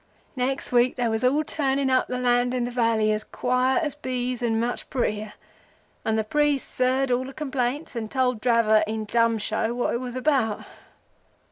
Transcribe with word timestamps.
"Next 0.35 0.71
week 0.71 0.95
they 0.95 1.07
was 1.07 1.23
all 1.23 1.43
turning 1.43 1.91
up 1.91 2.07
the 2.07 2.17
land 2.17 2.55
in 2.55 2.63
the 2.63 2.71
valley 2.71 3.11
as 3.11 3.23
quiet 3.23 3.83
as 3.83 3.93
bees 3.93 4.41
and 4.41 4.59
much 4.59 4.89
prettier, 4.89 5.33
and 6.03 6.17
the 6.17 6.23
priests 6.23 6.79
heard 6.79 7.11
all 7.11 7.23
the 7.25 7.33
complaints 7.33 7.95
and 7.95 8.09
told 8.09 8.41
Dravot 8.41 8.83
in 8.87 9.05
dumb 9.05 9.37
show 9.37 9.75
what 9.75 9.93
it 9.93 9.99
was 9.99 10.15
about. 10.15 10.65